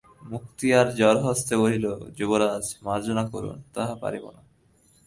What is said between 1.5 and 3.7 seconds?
কহিল, যুবরাজ, মার্জনা করুন